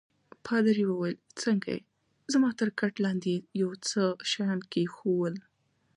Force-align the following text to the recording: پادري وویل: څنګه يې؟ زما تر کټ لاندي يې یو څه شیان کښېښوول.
پادري 0.45 0.83
وویل: 0.87 1.17
څنګه 1.41 1.67
يې؟ 1.75 1.79
زما 2.33 2.49
تر 2.59 2.69
کټ 2.79 2.93
لاندي 3.05 3.29
يې 3.35 3.39
یو 3.61 3.71
څه 3.87 4.01
شیان 4.31 4.59
کښېښوول. 4.71 5.35